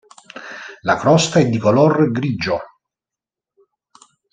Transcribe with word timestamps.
La 0.81 0.97
crosta 0.97 1.37
è 1.39 1.45
di 1.45 1.59
color 1.59 2.09
grigio. 2.09 2.59